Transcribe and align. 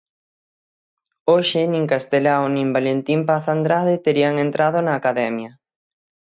Hoxe 1.29 1.61
nin 1.73 1.85
Castelao 1.91 2.45
nin 2.55 2.67
Valentín 2.75 3.19
Paz 3.27 3.43
Andrade 3.55 3.95
terían 4.05 4.35
entrado 4.45 4.77
na 4.83 4.93
Academia. 4.99 5.51